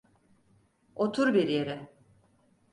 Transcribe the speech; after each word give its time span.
Otur 0.95 1.33
bir 1.33 1.47
yere. 1.47 1.89